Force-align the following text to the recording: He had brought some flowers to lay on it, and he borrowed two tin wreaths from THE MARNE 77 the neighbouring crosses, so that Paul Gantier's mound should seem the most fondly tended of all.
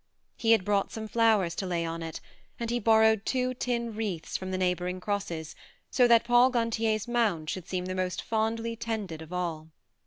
He 0.35 0.53
had 0.53 0.65
brought 0.65 0.91
some 0.91 1.07
flowers 1.07 1.53
to 1.53 1.67
lay 1.67 1.85
on 1.85 2.01
it, 2.01 2.21
and 2.59 2.71
he 2.71 2.79
borrowed 2.79 3.23
two 3.23 3.53
tin 3.53 3.93
wreaths 3.95 4.35
from 4.35 4.49
THE 4.49 4.57
MARNE 4.57 4.59
77 4.59 4.59
the 4.59 4.65
neighbouring 4.65 4.99
crosses, 4.99 5.55
so 5.91 6.07
that 6.07 6.23
Paul 6.23 6.49
Gantier's 6.49 7.07
mound 7.07 7.51
should 7.51 7.67
seem 7.67 7.85
the 7.85 7.93
most 7.93 8.23
fondly 8.23 8.75
tended 8.75 9.21
of 9.21 9.31
all. 9.31 9.69